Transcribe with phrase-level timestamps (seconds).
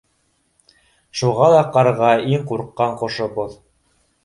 [1.21, 3.57] Шуға ла ҡарға иң ҡурҡҡан ҡошобоҙ.